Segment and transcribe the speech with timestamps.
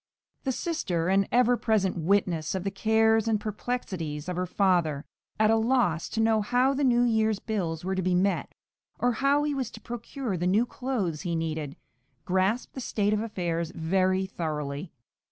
[0.45, 5.05] The sister, an ever present witness of the cares and perplexities of her father,
[5.39, 8.55] at a loss to know how the new year's bills were to be met,
[8.97, 11.75] or how he was to procure the new clothes he needed,
[12.25, 14.91] grasped the state of affairs very thoroughly.